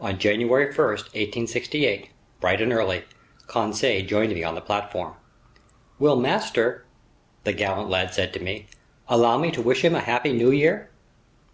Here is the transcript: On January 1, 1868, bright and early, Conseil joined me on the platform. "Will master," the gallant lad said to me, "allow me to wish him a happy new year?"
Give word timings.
On 0.00 0.18
January 0.18 0.64
1, 0.68 0.74
1868, 0.78 2.08
bright 2.40 2.62
and 2.62 2.72
early, 2.72 3.04
Conseil 3.48 4.02
joined 4.06 4.32
me 4.32 4.42
on 4.42 4.54
the 4.54 4.62
platform. 4.62 5.14
"Will 5.98 6.16
master," 6.16 6.86
the 7.44 7.52
gallant 7.52 7.90
lad 7.90 8.14
said 8.14 8.32
to 8.32 8.40
me, 8.40 8.64
"allow 9.08 9.36
me 9.36 9.50
to 9.50 9.60
wish 9.60 9.84
him 9.84 9.94
a 9.94 10.00
happy 10.00 10.32
new 10.32 10.50
year?" 10.52 10.88